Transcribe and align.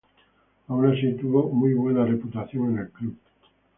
Aun 0.69 0.83
así, 0.87 1.13
tuvo 1.13 1.51
muy 1.51 1.75
buena 1.75 2.03
reputación 2.03 2.71
en 2.71 2.77
el 2.79 2.89
club. 2.89 3.15